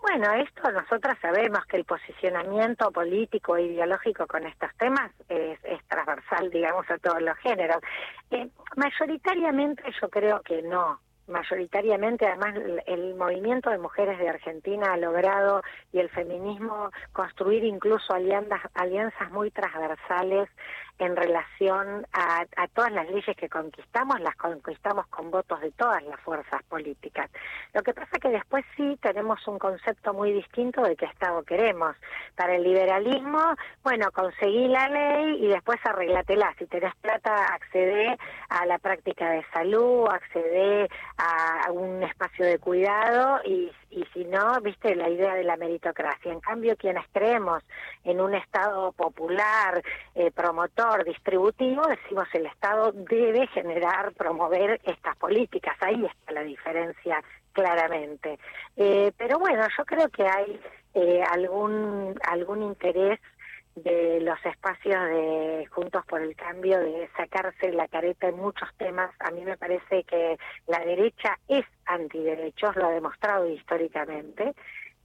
Bueno, 0.00 0.32
esto 0.34 0.70
nosotras 0.70 1.18
sabemos 1.20 1.66
que 1.66 1.76
el 1.76 1.84
posicionamiento 1.84 2.90
político 2.92 3.56
e 3.56 3.64
ideológico 3.64 4.26
con 4.26 4.46
estos 4.46 4.70
temas 4.78 5.10
es, 5.28 5.58
transversal, 5.88 6.50
digamos, 6.50 6.88
a 6.90 6.98
todos 6.98 7.20
los 7.20 7.36
géneros. 7.38 7.78
Eh, 8.30 8.48
mayoritariamente 8.76 9.82
yo 10.00 10.08
creo 10.08 10.40
que 10.42 10.62
no. 10.62 11.00
Mayoritariamente, 11.28 12.26
además, 12.26 12.54
el, 12.86 13.14
movimiento 13.14 13.70
de 13.70 13.78
mujeres 13.78 14.18
de 14.18 14.28
Argentina 14.28 14.92
ha 14.92 14.96
logrado 14.96 15.62
y 15.92 15.98
el 15.98 16.08
feminismo 16.08 16.90
construir 17.12 17.64
incluso 17.64 18.14
alianzas, 18.14 18.60
alianzas 18.74 19.30
muy 19.30 19.50
transversales 19.50 20.48
en 20.98 21.14
relación 21.14 22.06
a, 22.12 22.44
todas 22.74 22.92
las 22.92 23.08
leyes 23.08 23.36
que 23.36 23.48
conquistamos, 23.48 24.20
las 24.20 24.34
conquistamos 24.36 25.06
con 25.08 25.30
votos 25.30 25.60
de 25.60 25.70
todas 25.72 26.02
las 26.04 26.20
fuerzas 26.20 26.62
políticas. 26.64 27.30
Lo 27.72 27.82
que 27.82 27.94
pasa 27.94 28.18
que 28.18 28.30
después 28.30 28.64
sí 28.76 28.98
tenemos 29.00 29.46
un 29.46 29.58
concepto 29.58 30.12
muy 30.12 30.32
distinto 30.32 30.82
de 30.82 30.96
qué 30.96 31.06
Estado 31.06 31.42
queremos. 31.42 31.96
Para 32.36 32.56
el 32.56 32.64
liberalismo, 32.64 33.54
bueno, 33.82 34.10
conseguí 34.12 34.68
la 34.68 34.88
ley 34.88 35.44
y 35.44 35.48
después 35.48 35.78
arreglatela. 35.84 36.54
Si 36.58 36.66
tenés 36.66 36.94
plata, 36.96 37.46
accede 37.54 38.16
a 38.48 38.66
la 38.66 38.78
práctica 38.78 39.30
de 39.30 39.44
salud, 39.52 40.08
accede 40.08 40.88
a 41.18 41.72
un 41.72 42.02
espacio 42.04 42.46
de 42.46 42.58
cuidado 42.58 43.40
y, 43.44 43.70
y 43.90 44.04
si 44.14 44.24
no, 44.24 44.60
viste 44.60 44.94
la 44.94 45.08
idea 45.08 45.34
de 45.34 45.44
la 45.44 45.56
meritocracia. 45.56 46.32
En 46.32 46.40
cambio, 46.40 46.76
quienes 46.76 47.04
creemos 47.12 47.62
en 48.04 48.20
un 48.20 48.34
Estado 48.34 48.92
popular, 48.92 49.82
eh, 50.14 50.30
promotor, 50.30 51.04
distributivo, 51.04 51.86
decimos 51.86 52.28
el 52.32 52.46
Estado 52.46 52.92
debe 52.92 53.46
generar, 53.48 54.12
promover 54.12 54.80
estas 54.84 55.16
políticas. 55.16 55.76
Ahí 55.80 56.04
está 56.04 56.32
la 56.32 56.42
diferencia 56.42 57.22
claramente. 57.52 58.38
Eh, 58.76 59.12
pero 59.16 59.38
bueno, 59.38 59.66
yo 59.76 59.84
creo 59.84 60.08
que 60.10 60.26
hay 60.26 60.60
eh, 60.94 61.22
algún 61.28 62.14
algún 62.22 62.62
interés 62.62 63.18
de 63.82 64.20
los 64.20 64.38
espacios 64.44 65.02
de 65.08 65.66
Juntos 65.70 66.04
por 66.06 66.22
el 66.22 66.34
Cambio 66.36 66.78
de 66.78 67.08
sacarse 67.16 67.72
la 67.72 67.88
careta 67.88 68.28
en 68.28 68.36
muchos 68.36 68.68
temas. 68.76 69.10
A 69.20 69.30
mí 69.30 69.44
me 69.44 69.56
parece 69.56 70.04
que 70.04 70.38
la 70.66 70.80
derecha 70.80 71.38
es 71.48 71.64
antiderechos, 71.86 72.76
lo 72.76 72.86
ha 72.86 72.90
demostrado 72.90 73.48
históricamente 73.48 74.54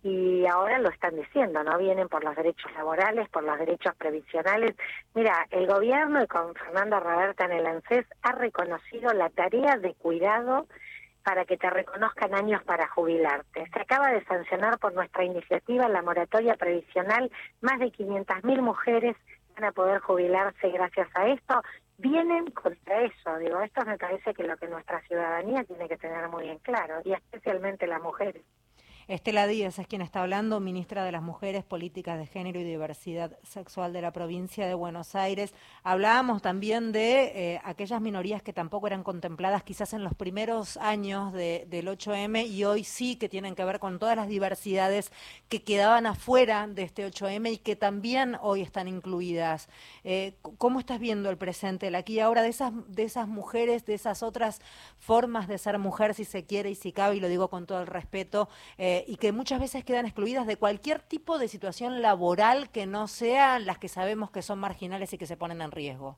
y 0.03 0.46
ahora 0.46 0.80
lo 0.80 0.89
están 0.89 1.15
diciendo, 1.15 1.63
¿no? 1.63 1.77
Vienen 1.77 2.10
por 2.10 2.24
los 2.24 2.36
derechos 2.36 2.72
laborales, 2.74 3.30
por 3.30 3.44
los 3.44 3.58
derechos 3.58 3.96
previsionales. 3.96 4.75
Mira, 5.13 5.48
el 5.50 5.65
gobierno 5.65 6.22
y 6.22 6.27
con 6.27 6.53
Fernando 6.56 7.00
Roberta 7.00 7.46
en 7.46 7.53
el 7.53 7.65
ANSES 7.65 8.06
ha 8.22 8.34
reconocido 8.34 9.13
la 9.13 9.30
tarea 9.30 9.77
de 9.77 9.94
cuidado 9.94 10.68
para 11.24 11.46
que 11.46 11.58
te 11.58 11.70
reconozcan 11.70 12.36
años 12.36 12.63
para 12.63 12.88
jubilarte. 12.88 13.68
Se 13.72 13.80
acaba 13.80 14.12
de 14.12 14.24
sancionar 14.25 14.77
por 14.80 14.94
nuestra 14.94 15.24
iniciativa 15.24 15.88
la 15.88 16.01
moratoria 16.01 16.56
previsional. 16.56 17.32
Más 17.62 17.80
de 17.80 17.92
500.000 17.92 18.62
mujeres 18.62 19.15
van 19.56 19.65
a 19.65 19.72
poder 19.72 20.00
jubilarse 20.01 20.70
gracias 20.70 21.08
a 21.15 21.27
esto. 21.27 21.62
Vienen 21.98 22.51
contra 22.51 23.01
eso. 23.01 23.38
Digo, 23.38 23.62
esto 23.62 23.86
me 23.86 23.98
parece 23.98 24.34
que 24.34 24.44
lo 24.44 24.58
que 24.58 24.68
nuestra 24.68 25.01
ciudadanía 25.01 25.63
tiene 25.63 25.88
que 25.88 25.98
tener 25.98 26.27
muy 26.27 26.50
en 26.50 26.60
claro, 26.60 27.01
y 27.06 27.13
especialmente 27.13 27.88
las 27.88 28.01
mujeres. 28.01 28.44
Estela 29.10 29.48
Díaz 29.48 29.80
es 29.80 29.88
quien 29.88 30.02
está 30.02 30.22
hablando, 30.22 30.62
ministra 30.62 31.04
de 31.04 31.12
las 31.12 31.22
Mujeres, 31.22 31.66
Políticas 31.66 32.18
de 32.18 32.26
Género 32.26 32.62
y 32.62 32.64
Diversidad 32.64 33.38
Sexual 33.44 33.92
de 33.92 34.02
la 34.02 34.14
provincia 34.14 34.66
de 34.66 34.74
Buenos 34.76 35.14
Aires. 35.14 35.54
Hablábamos 35.84 36.42
también 36.42 36.94
de 36.94 37.24
eh, 37.36 37.62
aquellas 37.66 38.00
minorías 38.00 38.42
que 38.42 38.54
tampoco 38.54 38.88
eran 38.88 39.04
contempladas 39.04 39.64
quizás 39.64 39.92
en 39.92 40.06
los 40.06 40.14
primeros 40.14 40.78
años 40.78 41.34
del 41.34 41.88
8M 41.88 42.48
y 42.48 42.64
hoy 42.64 42.86
sí 42.86 43.18
que 43.18 43.28
tienen 43.28 43.56
que 43.56 43.66
ver 43.66 43.80
con 43.80 44.00
todas 44.00 44.16
las 44.16 44.30
diversidades 44.30 45.12
que 45.50 45.64
quedaban 45.64 46.06
afuera 46.06 46.68
de 46.68 46.84
este 46.84 47.06
8M 47.06 47.52
y 47.52 47.58
que 47.58 47.76
también 47.76 48.38
hoy 48.42 48.62
están 48.62 48.88
incluidas. 48.88 49.68
Eh, 50.06 50.38
¿Cómo 50.58 50.80
estás 50.80 51.02
viendo 51.02 51.30
el 51.30 51.38
presente, 51.38 51.88
el 51.88 51.96
aquí 51.96 52.14
y 52.14 52.20
ahora 52.22 52.42
de 52.42 52.50
esas, 52.50 52.72
de 52.88 53.04
esas 53.04 53.28
mujeres, 53.28 53.86
de 53.86 53.96
esas 53.96 54.24
otras 54.24 54.62
formas 54.98 55.50
de 55.50 55.58
ser 55.58 55.78
mujer, 55.78 56.14
si 56.14 56.24
se 56.24 56.46
quiere 56.46 56.70
y 56.70 56.76
si 56.76 56.94
cabe, 56.94 57.18
y 57.18 57.20
lo 57.20 57.28
digo 57.28 57.50
con 57.50 57.66
todo 57.66 57.82
el 57.82 57.88
respeto? 57.88 58.48
Eh, 58.78 58.93
eh, 58.94 59.06
y 59.08 59.16
que 59.16 59.32
muchas 59.32 59.60
veces 59.60 59.84
quedan 59.84 60.06
excluidas 60.06 60.46
de 60.46 60.58
cualquier 60.58 61.00
tipo 61.00 61.40
de 61.40 61.48
situación 61.48 62.04
laboral 62.04 62.70
que 62.70 62.86
no 62.86 63.08
sean 63.08 63.66
las 63.66 63.80
que 63.80 63.88
sabemos 63.88 64.30
que 64.30 64.44
son 64.44 64.60
marginales 64.60 65.12
y 65.14 65.18
que 65.18 65.26
se 65.26 65.36
ponen 65.36 65.62
en 65.62 65.72
riesgo. 65.72 66.18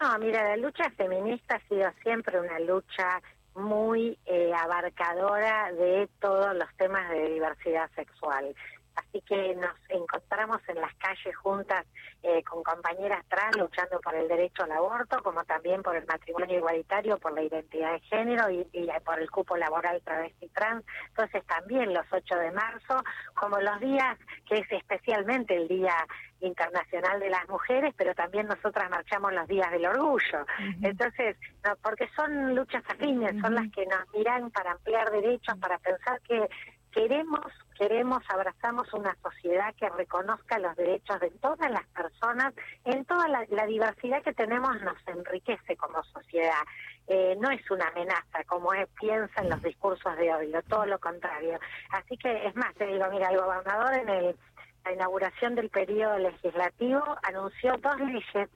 No, 0.00 0.16
mira, 0.20 0.44
la 0.44 0.56
lucha 0.56 0.90
feminista 0.90 1.56
ha 1.56 1.68
sido 1.68 1.90
siempre 2.04 2.40
una 2.40 2.60
lucha 2.60 3.20
muy 3.56 4.16
eh, 4.26 4.52
abarcadora 4.54 5.72
de 5.72 6.08
todos 6.20 6.54
los 6.54 6.68
temas 6.76 7.10
de 7.10 7.30
diversidad 7.30 7.90
sexual. 7.96 8.54
Así 8.96 9.20
que 9.22 9.54
nos 9.56 9.74
encontramos 9.88 10.60
en 10.68 10.80
las 10.80 10.94
calles 10.94 11.36
juntas 11.36 11.86
eh, 12.22 12.42
con 12.44 12.62
compañeras 12.62 13.24
trans 13.28 13.56
luchando 13.56 14.00
por 14.00 14.14
el 14.14 14.28
derecho 14.28 14.64
al 14.64 14.72
aborto, 14.72 15.22
como 15.22 15.44
también 15.44 15.82
por 15.82 15.96
el 15.96 16.06
matrimonio 16.06 16.58
igualitario, 16.58 17.18
por 17.18 17.32
la 17.32 17.42
identidad 17.42 17.92
de 17.92 18.00
género 18.00 18.50
y, 18.50 18.64
por 19.04 19.18
el 19.18 19.30
cupo 19.30 19.56
laboral 19.56 20.00
travesti 20.02 20.48
trans. 20.48 20.84
Entonces 21.08 21.44
también 21.46 21.92
los 21.92 22.06
8 22.10 22.34
de 22.36 22.52
marzo, 22.52 23.02
como 23.34 23.58
los 23.58 23.80
días 23.80 24.18
que 24.48 24.58
es 24.58 24.72
especialmente 24.72 25.56
el 25.56 25.68
Día 25.68 25.94
Internacional 26.40 27.20
de 27.20 27.30
las 27.30 27.48
Mujeres, 27.48 27.94
pero 27.96 28.14
también 28.14 28.46
nosotras 28.46 28.90
marchamos 28.90 29.32
los 29.32 29.46
días 29.48 29.70
del 29.70 29.86
orgullo. 29.86 30.46
Entonces, 30.82 31.36
porque 31.82 32.08
son 32.14 32.54
luchas 32.54 32.82
afines, 32.88 33.40
son 33.40 33.54
las 33.54 33.70
que 33.70 33.86
nos 33.86 34.12
miran 34.12 34.50
para 34.50 34.72
ampliar 34.72 35.10
derechos, 35.10 35.56
para 35.58 35.78
pensar 35.78 36.20
que 36.22 36.48
queremos 36.94 37.52
queremos, 37.74 38.22
abrazamos 38.28 38.92
una 38.94 39.16
sociedad 39.22 39.74
que 39.74 39.88
reconozca 39.90 40.58
los 40.58 40.76
derechos 40.76 41.20
de 41.20 41.30
todas 41.30 41.70
las 41.70 41.86
personas, 41.88 42.54
en 42.84 43.04
toda 43.04 43.28
la, 43.28 43.66
diversidad 43.66 44.22
que 44.22 44.32
tenemos 44.32 44.80
nos 44.82 44.96
enriquece 45.06 45.76
como 45.76 46.02
sociedad. 46.04 46.62
Eh, 47.06 47.36
no 47.38 47.50
es 47.50 47.68
una 47.70 47.88
amenaza 47.88 48.44
como 48.46 48.72
es, 48.72 48.88
piensan 49.00 49.50
los 49.50 49.62
discursos 49.62 50.16
de 50.16 50.32
hoy, 50.32 50.52
todo 50.68 50.86
lo 50.86 50.98
contrario. 50.98 51.58
Así 51.90 52.16
que 52.16 52.46
es 52.46 52.54
más, 52.56 52.74
te 52.74 52.86
digo, 52.86 53.04
mira, 53.10 53.28
el 53.28 53.40
gobernador 53.40 53.94
en 53.94 54.08
el, 54.08 54.36
la 54.84 54.92
inauguración 54.92 55.54
del 55.54 55.70
periodo 55.70 56.18
legislativo 56.18 57.02
anunció 57.22 57.76
dos 57.78 57.98
leyes 58.00 58.48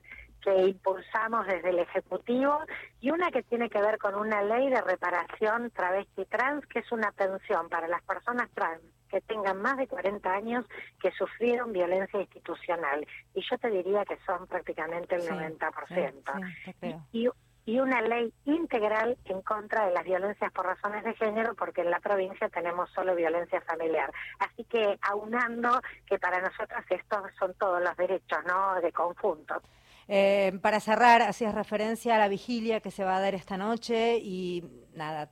que 0.43 0.55
impulsamos 0.69 1.47
desde 1.47 1.71
el 1.71 1.79
Ejecutivo 1.79 2.61
y 3.01 3.11
una 3.11 3.31
que 3.31 3.43
tiene 3.43 3.69
que 3.69 3.81
ver 3.81 3.99
con 3.99 4.15
una 4.15 4.43
ley 4.43 4.69
de 4.71 4.81
reparación 4.81 5.71
travesti 5.71 6.25
trans, 6.27 6.67
que 6.67 6.81
es 6.81 6.93
una 6.93 7.13
pensión 7.13 7.69
para 7.69 7.89
las 7.89 8.03
personas 8.03 8.49
trans 8.55 8.83
que 9.09 9.21
tengan 9.23 9.61
más 9.61 9.77
de 9.77 9.87
40 9.87 10.31
años 10.31 10.65
que 11.01 11.11
sufrieron 11.13 11.73
violencia 11.73 12.21
institucional. 12.21 13.07
Y 13.35 13.43
yo 13.43 13.59
te 13.59 13.71
diría 13.71 14.05
que 14.05 14.19
son 14.27 14.47
prácticamente 14.47 15.17
el 15.17 15.23
90%. 15.23 17.05
y, 17.13 17.29
y 17.65 17.79
una 17.81 18.01
ley 18.01 18.33
integral 18.45 19.19
en 19.27 19.43
contra 19.43 19.87
de 19.87 19.93
las 19.93 20.05
violencias 20.05 20.53
por 20.53 20.67
razones 20.67 21.05
de 21.05 21.15
género, 21.15 21.55
porque 21.55 21.83
en 21.83 21.91
la 21.91 22.01
provincia 22.01 22.49
tenemos 22.49 22.91
solo 22.91 23.15
violencia 23.15 23.61
familiar. 23.63 24.11
Así 24.39 24.65
que 24.65 24.99
aunando 25.03 25.81
que 26.07 26.19
para 26.19 26.41
nosotros 26.41 26.83
estos 26.89 27.31
son 27.39 27.55
todos 27.55 27.83
los 27.83 27.97
derechos, 27.97 28.39
¿no? 28.47 28.81
De 28.81 28.93
conjunto. 28.93 29.61
Eh, 30.09 30.59
para 30.63 30.81
cerrar, 30.81 31.23
hacías 31.23 31.55
referencia 31.55 32.17
a 32.17 32.19
la 32.19 32.29
vigilia 32.29 32.81
que 32.81 32.91
se 32.91 33.05
va 33.05 33.17
a 33.17 33.21
dar 33.21 33.35
esta 33.35 33.57
noche 33.57 34.19
y 34.19 34.65
nada, 34.95 35.31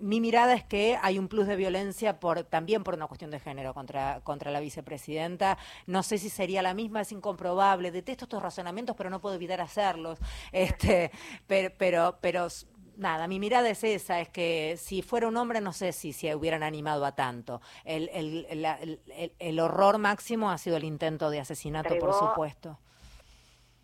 mi 0.00 0.20
mirada 0.20 0.54
es 0.54 0.64
que 0.64 0.98
hay 1.02 1.18
un 1.18 1.28
plus 1.28 1.46
de 1.46 1.56
violencia 1.56 2.20
por 2.20 2.44
también 2.44 2.84
por 2.84 2.94
una 2.94 3.06
cuestión 3.06 3.30
de 3.30 3.40
género 3.40 3.74
contra, 3.74 4.20
contra 4.22 4.50
la 4.50 4.60
vicepresidenta. 4.60 5.58
No 5.86 6.02
sé 6.02 6.18
si 6.18 6.28
sería 6.28 6.62
la 6.62 6.74
misma, 6.74 7.00
es 7.00 7.12
incomprobable. 7.12 7.90
Detesto 7.90 8.24
estos 8.24 8.42
razonamientos, 8.42 8.96
pero 8.96 9.10
no 9.10 9.20
puedo 9.20 9.34
evitar 9.34 9.60
hacerlos. 9.60 10.18
Este, 10.52 11.10
pero, 11.46 11.74
pero, 11.76 12.18
pero 12.20 12.48
nada, 12.96 13.28
mi 13.28 13.38
mirada 13.38 13.68
es 13.68 13.84
esa, 13.84 14.20
es 14.20 14.28
que 14.28 14.76
si 14.76 15.02
fuera 15.02 15.28
un 15.28 15.36
hombre 15.36 15.60
no 15.60 15.72
sé 15.72 15.92
si 15.92 16.12
se 16.12 16.34
hubieran 16.34 16.62
animado 16.62 17.04
a 17.04 17.12
tanto. 17.12 17.60
El, 17.84 18.08
el, 18.12 19.00
el, 19.38 19.60
horror 19.60 19.98
máximo 19.98 20.50
ha 20.50 20.58
sido 20.58 20.76
el 20.76 20.84
intento 20.84 21.30
de 21.30 21.40
asesinato, 21.40 21.96
por 21.98 22.12
supuesto. 22.12 22.78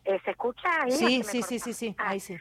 Eh, 0.05 0.21
¿Se 0.25 0.33
escucha 0.33 0.69
ahí? 0.83 0.93
Sí, 0.93 1.23
sí, 1.23 1.43
sí, 1.43 1.59
sí, 1.59 1.73
sí, 1.73 1.95
ahí 1.99 2.21
sí. 2.21 2.37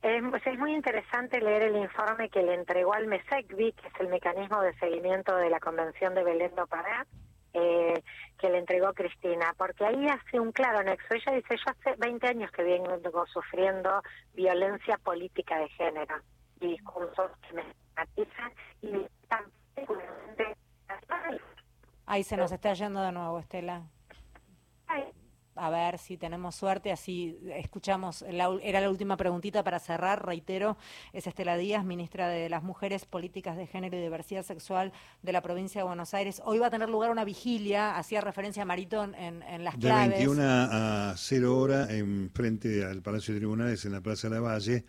pues 0.00 0.46
es 0.46 0.58
muy 0.58 0.74
interesante 0.74 1.40
leer 1.40 1.62
el 1.62 1.76
informe 1.76 2.28
que 2.28 2.42
le 2.42 2.54
entregó 2.54 2.94
al 2.94 3.06
MESECBI, 3.06 3.72
que 3.72 3.88
es 3.88 3.94
el 4.00 4.08
mecanismo 4.08 4.60
de 4.60 4.74
seguimiento 4.78 5.36
de 5.36 5.50
la 5.50 5.60
Convención 5.60 6.14
de 6.14 6.24
Belén 6.24 6.54
do 6.56 6.66
Pará, 6.66 7.06
eh, 7.54 8.02
que 8.38 8.50
le 8.50 8.58
entregó 8.58 8.92
Cristina, 8.92 9.54
porque 9.56 9.84
ahí 9.84 10.08
hace 10.08 10.40
un 10.40 10.52
claro 10.52 10.82
nexo. 10.82 11.14
Ella 11.14 11.32
dice, 11.32 11.56
yo 11.56 11.70
hace 11.70 11.96
20 11.96 12.26
años 12.26 12.50
que 12.50 12.62
vengo 12.62 13.26
sufriendo 13.26 14.02
violencia 14.34 14.98
política 14.98 15.58
de 15.58 15.68
género 15.70 16.16
y 16.60 16.68
discursos 16.68 17.30
que 17.48 17.54
me 17.54 17.64
matizan 17.96 18.52
y 18.82 19.06
Ahí 22.06 22.22
se 22.22 22.36
nos 22.36 22.52
está 22.52 22.72
yendo 22.72 23.02
de 23.02 23.12
nuevo, 23.12 23.38
Estela 23.38 23.82
a 25.56 25.70
ver 25.70 25.98
si 25.98 26.16
tenemos 26.16 26.54
suerte, 26.54 26.92
así 26.92 27.38
escuchamos, 27.54 28.22
era 28.22 28.80
la 28.80 28.90
última 28.90 29.16
preguntita 29.16 29.64
para 29.64 29.78
cerrar, 29.78 30.24
reitero, 30.24 30.76
es 31.12 31.26
Estela 31.26 31.56
Díaz, 31.56 31.84
ministra 31.84 32.28
de 32.28 32.48
las 32.48 32.62
Mujeres, 32.62 33.04
Políticas 33.04 33.56
de 33.56 33.66
Género 33.66 33.96
y 33.96 34.00
Diversidad 34.00 34.44
Sexual 34.44 34.92
de 35.22 35.32
la 35.32 35.42
provincia 35.42 35.80
de 35.80 35.86
Buenos 35.86 36.14
Aires. 36.14 36.40
Hoy 36.44 36.58
va 36.58 36.68
a 36.68 36.70
tener 36.70 36.88
lugar 36.88 37.10
una 37.10 37.24
vigilia, 37.24 37.96
hacía 37.96 38.20
referencia 38.20 38.62
a 38.62 38.66
Maritón 38.66 39.14
en, 39.14 39.42
en 39.42 39.64
las 39.64 39.74
de 39.74 39.80
claves. 39.80 40.18
De 40.18 40.26
21 40.26 40.42
a 40.42 41.14
0 41.16 41.58
hora 41.58 41.92
en 41.92 42.30
frente 42.32 42.84
al 42.84 43.02
Palacio 43.02 43.34
de 43.34 43.40
Tribunales 43.40 43.84
en 43.84 43.92
la 43.92 44.00
Plaza 44.00 44.28
de 44.28 44.34
la 44.34 44.40
Valle, 44.40 44.84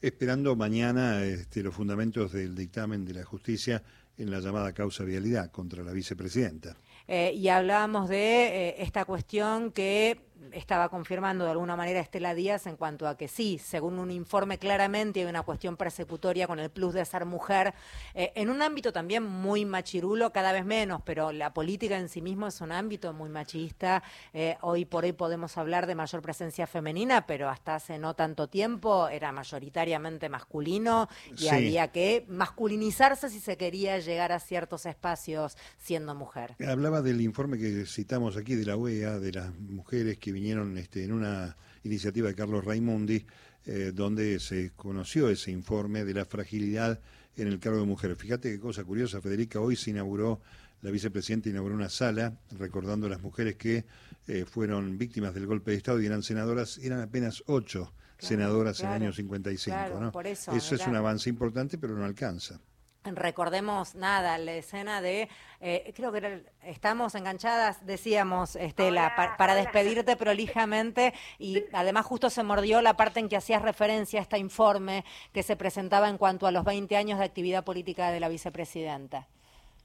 esperando 0.00 0.54
mañana 0.56 1.24
este, 1.24 1.62
los 1.62 1.74
fundamentos 1.74 2.32
del 2.32 2.54
dictamen 2.54 3.04
de 3.04 3.14
la 3.14 3.24
justicia 3.24 3.82
en 4.16 4.30
la 4.30 4.40
llamada 4.40 4.72
causa 4.72 5.04
vialidad 5.04 5.50
contra 5.50 5.82
la 5.82 5.92
vicepresidenta. 5.92 6.76
Eh, 7.06 7.32
y 7.34 7.48
hablábamos 7.48 8.08
de 8.08 8.68
eh, 8.68 8.76
esta 8.78 9.04
cuestión 9.04 9.72
que 9.72 10.20
estaba 10.52 10.88
confirmando 10.88 11.44
de 11.44 11.50
alguna 11.50 11.76
manera 11.76 12.00
Estela 12.00 12.34
Díaz 12.34 12.66
en 12.66 12.76
cuanto 12.76 13.08
a 13.08 13.16
que 13.16 13.28
sí, 13.28 13.58
según 13.58 13.98
un 13.98 14.10
informe 14.10 14.58
claramente 14.58 15.20
hay 15.20 15.26
una 15.26 15.42
cuestión 15.42 15.76
persecutoria 15.76 16.46
con 16.46 16.58
el 16.58 16.70
plus 16.70 16.94
de 16.94 17.04
ser 17.04 17.24
mujer, 17.24 17.74
eh, 18.14 18.32
en 18.34 18.50
un 18.50 18.62
ámbito 18.62 18.92
también 18.92 19.22
muy 19.24 19.64
machirulo, 19.64 20.32
cada 20.32 20.52
vez 20.52 20.64
menos, 20.64 21.02
pero 21.04 21.32
la 21.32 21.52
política 21.52 21.98
en 21.98 22.08
sí 22.08 22.22
mismo 22.22 22.46
es 22.46 22.60
un 22.60 22.72
ámbito 22.72 23.12
muy 23.12 23.28
machista. 23.28 24.02
Eh, 24.32 24.56
hoy 24.60 24.84
por 24.84 25.04
hoy 25.04 25.12
podemos 25.12 25.56
hablar 25.58 25.86
de 25.86 25.94
mayor 25.94 26.22
presencia 26.22 26.66
femenina, 26.66 27.26
pero 27.26 27.48
hasta 27.48 27.76
hace 27.76 27.98
no 27.98 28.14
tanto 28.14 28.48
tiempo 28.48 29.08
era 29.08 29.32
mayoritariamente 29.32 30.28
masculino 30.28 31.08
y 31.36 31.48
había 31.48 31.88
que 31.88 32.24
masculinizarse 32.28 33.28
si 33.28 33.40
se 33.40 33.56
quería 33.56 33.98
llegar 33.98 34.32
a 34.32 34.40
ciertos 34.40 34.86
espacios 34.86 35.56
siendo 35.78 36.14
mujer. 36.14 36.56
Hablaba 36.66 37.02
del 37.02 37.20
informe 37.20 37.58
que 37.58 37.86
citamos 37.86 38.36
aquí 38.36 38.54
de 38.54 38.64
la 38.64 38.76
OEA, 38.76 39.18
de 39.18 39.32
las 39.32 39.54
mujeres 39.58 40.18
que 40.18 40.32
vinieron 40.34 40.76
este, 40.76 41.04
en 41.04 41.12
una 41.12 41.56
iniciativa 41.84 42.28
de 42.28 42.34
Carlos 42.34 42.64
Raimundi, 42.64 43.24
eh, 43.66 43.92
donde 43.94 44.40
se 44.40 44.72
conoció 44.76 45.28
ese 45.28 45.50
informe 45.50 46.04
de 46.04 46.12
la 46.12 46.24
fragilidad 46.24 47.00
en 47.36 47.48
el 47.48 47.58
cargo 47.60 47.80
de 47.80 47.86
mujer. 47.86 48.14
Fíjate 48.16 48.50
qué 48.50 48.60
cosa 48.60 48.84
curiosa, 48.84 49.20
Federica, 49.20 49.60
hoy 49.60 49.76
se 49.76 49.90
inauguró, 49.90 50.40
la 50.82 50.90
vicepresidenta 50.90 51.48
inauguró 51.48 51.74
una 51.74 51.88
sala 51.88 52.36
recordando 52.58 53.06
a 53.06 53.10
las 53.10 53.22
mujeres 53.22 53.56
que 53.56 53.84
eh, 54.26 54.44
fueron 54.44 54.98
víctimas 54.98 55.34
del 55.34 55.46
golpe 55.46 55.70
de 55.70 55.78
Estado 55.78 56.02
y 56.02 56.06
eran 56.06 56.22
senadoras, 56.22 56.78
eran 56.78 57.00
apenas 57.00 57.42
ocho 57.46 57.92
senadoras 58.18 58.80
en 58.80 58.86
el 58.88 58.92
año 58.92 59.12
55. 59.12 59.76
¿no? 60.00 60.20
eso, 60.22 60.52
eso 60.52 60.74
es 60.74 60.86
un 60.86 60.96
avance 60.96 61.30
importante, 61.30 61.78
pero 61.78 61.96
no 61.96 62.04
alcanza 62.04 62.60
recordemos 63.04 63.94
nada, 63.94 64.38
la 64.38 64.54
escena 64.54 65.00
de, 65.00 65.28
eh, 65.60 65.92
creo 65.94 66.12
que 66.12 66.44
estamos 66.62 67.14
enganchadas, 67.14 67.84
decíamos, 67.84 68.56
Estela, 68.56 69.36
para 69.38 69.54
despedirte 69.54 70.16
prolijamente 70.16 71.14
y 71.38 71.64
además 71.72 72.06
justo 72.06 72.30
se 72.30 72.42
mordió 72.42 72.82
la 72.82 72.96
parte 72.96 73.20
en 73.20 73.28
que 73.28 73.36
hacías 73.36 73.62
referencia 73.62 74.20
a 74.20 74.22
este 74.22 74.38
informe 74.38 75.04
que 75.32 75.42
se 75.42 75.56
presentaba 75.56 76.08
en 76.08 76.18
cuanto 76.18 76.46
a 76.46 76.52
los 76.52 76.64
20 76.64 76.96
años 76.96 77.18
de 77.18 77.24
actividad 77.24 77.64
política 77.64 78.10
de 78.10 78.20
la 78.20 78.28
vicepresidenta. 78.28 79.28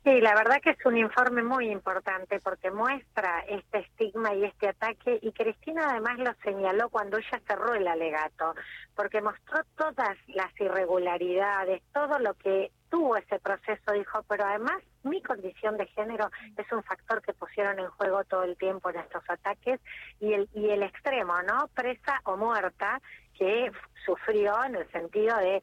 Sí, 0.03 0.21
la 0.21 0.33
verdad 0.33 0.61
que 0.61 0.69
es 0.69 0.85
un 0.85 0.97
informe 0.97 1.43
muy 1.43 1.69
importante 1.69 2.39
porque 2.39 2.71
muestra 2.71 3.41
este 3.49 3.79
estigma 3.79 4.33
y 4.33 4.45
este 4.45 4.69
ataque 4.69 5.19
y 5.21 5.33
Cristina 5.33 5.89
además 5.89 6.17
lo 6.19 6.33
señaló 6.41 6.89
cuando 6.89 7.17
ella 7.17 7.41
cerró 7.45 7.73
el 7.73 7.85
alegato, 7.85 8.55
porque 8.95 9.21
mostró 9.21 9.59
todas 9.75 10.17
las 10.27 10.57
irregularidades, 10.57 11.81
todo 11.93 12.17
lo 12.17 12.33
que 12.35 12.71
tuvo 12.89 13.17
ese 13.17 13.39
proceso, 13.39 13.91
dijo, 13.91 14.23
pero 14.23 14.45
además 14.45 14.81
mi 15.03 15.21
condición 15.21 15.75
de 15.75 15.85
género 15.87 16.31
es 16.55 16.71
un 16.71 16.81
factor 16.83 17.21
que 17.21 17.33
pusieron 17.33 17.77
en 17.79 17.89
juego 17.89 18.23
todo 18.23 18.43
el 18.43 18.57
tiempo 18.57 18.89
en 18.89 18.99
estos 18.99 19.23
ataques 19.29 19.81
y 20.21 20.31
el, 20.31 20.49
y 20.53 20.69
el 20.69 20.81
extremo, 20.81 21.41
¿no? 21.43 21.67
Presa 21.75 22.21
o 22.23 22.37
muerta 22.37 23.01
que 23.37 23.69
sufrió 24.05 24.63
en 24.63 24.75
el 24.75 24.91
sentido 24.91 25.37
de 25.37 25.61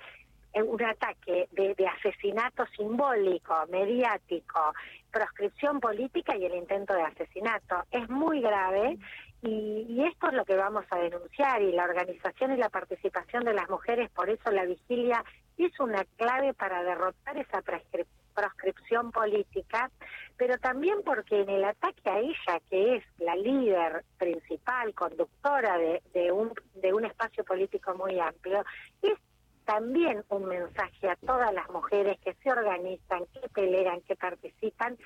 un 0.62 0.82
ataque 0.82 1.48
de, 1.52 1.74
asesinato 1.86 2.66
simbólico, 2.76 3.54
mediático, 3.68 4.74
proscripción 5.10 5.80
política 5.80 6.36
y 6.36 6.44
el 6.44 6.54
intento 6.54 6.94
de 6.94 7.02
asesinato. 7.02 7.84
Es 7.90 8.08
muy 8.08 8.40
grave 8.40 8.98
y, 9.42 10.02
esto 10.04 10.28
es 10.28 10.34
lo 10.34 10.44
que 10.44 10.56
vamos 10.56 10.84
a 10.90 10.98
denunciar 10.98 11.62
y 11.62 11.72
la 11.72 11.84
organización 11.84 12.52
y 12.52 12.56
la 12.56 12.68
participación 12.68 13.44
de 13.44 13.54
las 13.54 13.68
mujeres, 13.68 14.10
por 14.10 14.30
eso 14.30 14.50
la 14.50 14.64
vigilia 14.64 15.24
es 15.58 15.78
una 15.80 16.04
clave 16.16 16.54
para 16.54 16.82
derrotar 16.82 17.36
esa 17.38 17.62
proscripción 18.34 19.10
política, 19.10 19.90
pero 20.36 20.58
también 20.58 20.98
porque 21.04 21.40
en 21.40 21.48
el 21.48 21.64
ataque 21.64 22.10
a 22.10 22.18
ella, 22.18 22.60
que 22.68 22.96
es 22.96 23.04
la 23.18 23.34
líder 23.36 24.04
principal, 24.18 24.94
conductora 24.94 25.78
de, 25.78 26.02
de, 26.12 26.30
un, 26.32 26.52
de 26.74 26.92
un 26.92 27.04
espacio 27.06 27.44
político 27.44 27.94
muy 27.94 28.18
amplio, 28.20 28.64
es 29.02 29.18
también 29.66 30.24
un 30.30 30.46
mensaje 30.46 31.10
a 31.10 31.16
todas 31.16 31.52
las 31.52 31.68
mujeres 31.70 32.18
que 32.24 32.34
se 32.34 32.50
organizan, 32.50 33.26
que 33.26 33.48
pelean, 33.50 34.00
que 34.02 34.16
participan. 34.16 34.96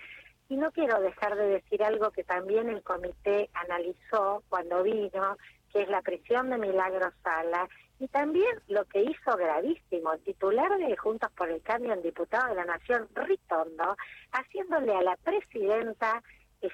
Y 0.48 0.56
no 0.56 0.70
quiero 0.70 1.00
dejar 1.00 1.34
de 1.36 1.46
decir 1.46 1.82
algo 1.82 2.10
que 2.10 2.24
también 2.24 2.68
el 2.68 2.82
comité 2.82 3.48
analizó 3.54 4.44
cuando 4.48 4.82
vino, 4.82 5.36
que 5.72 5.82
es 5.82 5.88
la 5.88 6.02
prisión 6.02 6.50
de 6.50 6.58
Milagro 6.58 7.10
Sala, 7.22 7.68
y 7.98 8.08
también 8.08 8.60
lo 8.68 8.84
que 8.86 9.02
hizo 9.02 9.36
gravísimo, 9.36 10.12
el 10.12 10.22
titular 10.22 10.76
de 10.78 10.96
Juntos 10.96 11.30
por 11.32 11.50
el 11.50 11.62
Cambio 11.62 11.92
en 11.92 12.02
Diputado 12.02 12.48
de 12.48 12.54
la 12.56 12.64
Nación, 12.64 13.08
Ritondo, 13.14 13.96
haciéndole 14.32 14.94
a 14.94 15.02
la 15.02 15.16
presidenta 15.16 16.22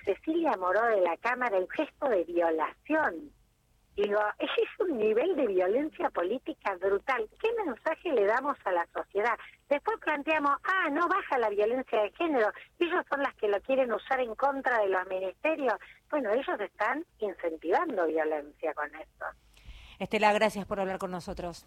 Cecilia 0.05 0.57
Moró 0.57 0.85
de 0.87 1.01
la 1.01 1.17
Cámara 1.19 1.57
el 1.57 1.69
gesto 1.71 2.09
de 2.09 2.25
violación 2.25 3.33
Digo, 3.97 4.21
es 4.39 4.51
un 4.79 4.99
nivel 4.99 5.35
de 5.37 5.47
violencia 5.47 6.11
política 6.11 6.75
brutal. 6.77 7.27
¿Qué 7.41 7.49
mensaje 7.65 8.13
le 8.13 8.27
damos 8.27 8.57
a 8.67 8.73
la 8.73 8.87
sociedad? 8.93 9.39
Después 9.71 9.99
planteamos, 10.01 10.53
ah, 10.65 10.91
no 10.91 11.09
baja 11.09 11.39
la 11.39 11.49
violencia 11.49 12.03
de 12.03 12.11
género, 12.13 12.53
ellos 12.79 13.05
son 13.09 13.23
las 13.23 13.35
que 13.37 13.49
lo 13.49 13.59
quieren 13.63 13.91
usar 13.93 14.21
en 14.21 14.35
contra 14.35 14.81
de 14.81 14.89
los 14.91 15.07
ministerios. 15.07 15.75
Bueno, 16.11 16.31
ellos 16.31 16.61
están 16.61 17.07
incentivando 17.21 18.07
violencia 18.07 18.75
con 18.75 18.95
esto. 18.95 19.25
Estela, 19.99 20.33
gracias 20.35 20.67
por 20.67 20.79
hablar 20.79 20.99
con 20.99 21.11
nosotros. 21.11 21.65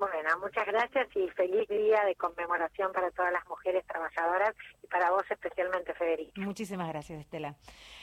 Bueno, 0.00 0.30
muchas 0.40 0.64
gracias 0.64 1.08
y 1.14 1.28
feliz 1.28 1.68
día 1.68 2.02
de 2.06 2.14
conmemoración 2.14 2.90
para 2.90 3.10
todas 3.10 3.30
las 3.34 3.46
mujeres 3.46 3.84
trabajadoras 3.86 4.54
y 4.82 4.86
para 4.86 5.10
vos 5.10 5.24
especialmente, 5.28 5.92
Federica. 5.92 6.40
Muchísimas 6.40 6.88
gracias, 6.88 7.20
Estela. 7.20 7.54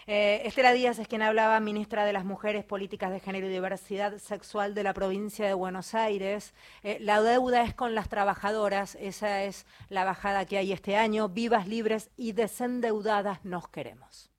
Eh, 0.06 0.44
Estela 0.46 0.74
Díaz 0.74 1.00
es 1.00 1.08
quien 1.08 1.24
hablaba, 1.24 1.60
ministra 1.60 2.06
de 2.06 2.14
las 2.14 2.24
Mujeres, 2.24 2.64
Políticas 2.66 3.10
de 3.10 3.20
Género 3.20 3.48
y 3.48 3.50
Diversidad 3.50 4.16
Sexual 4.20 4.76
de 4.76 4.84
la 4.84 4.94
provincia 4.94 5.48
de 5.48 5.56
Buenos 5.56 5.96
Aires. 5.96 6.54
Eh, 6.84 7.00
la 7.02 7.20
deuda 7.24 7.64
es 7.64 7.74
con 7.74 7.96
las 7.96 8.10
trabajadoras, 8.10 8.94
esa 9.02 9.42
es 9.42 9.66
la 9.90 10.06
bajada 10.06 10.46
que 10.46 10.60
hay 10.60 10.74
este 10.74 10.98
año. 10.98 11.30
Vivas, 11.30 11.68
libres 11.68 12.12
y 12.16 12.34
desendeudadas 12.34 13.44
nos 13.44 13.70
queremos. 13.70 14.30